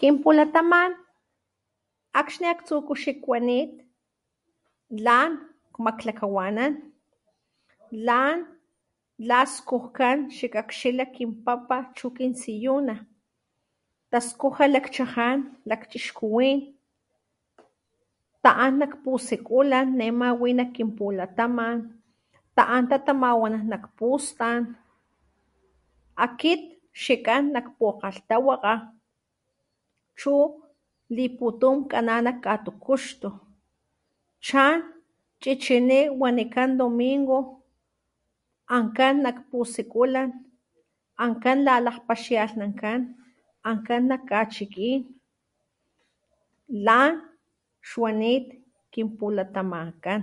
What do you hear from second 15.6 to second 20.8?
lakchixkuwín ta'an nak pusikulan nema wi nak